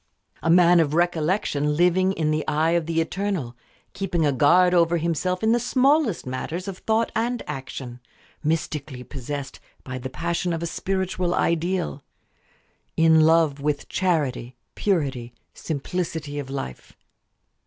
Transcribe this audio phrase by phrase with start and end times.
[0.41, 3.55] A man of "recollection" living in the eye of the Eternal;
[3.93, 7.99] keeping a guard over himself in the smallest matters of thought and action;
[8.43, 12.01] mystically possessed by the passion of a spiritual ideal;
[12.97, 16.93] in love with charity, purity, simplicity of life.